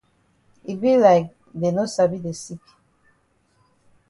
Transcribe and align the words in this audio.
E 0.71 0.73
be 0.81 0.91
like 1.05 1.27
dey 1.59 1.71
no 1.75 1.83
sabi 1.95 2.17
de 2.25 2.33
sick. 2.43 2.63